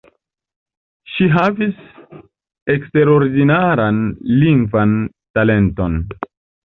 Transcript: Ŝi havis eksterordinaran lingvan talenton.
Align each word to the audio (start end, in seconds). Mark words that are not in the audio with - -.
Ŝi 1.15 1.27
havis 1.33 1.75
eksterordinaran 2.75 4.01
lingvan 4.41 4.97
talenton. 5.39 6.01